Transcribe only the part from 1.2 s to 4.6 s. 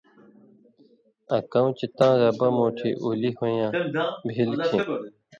آں کؤں چے تاں ربہ مُوٹھی اُولی ہوئیں نہ بھیل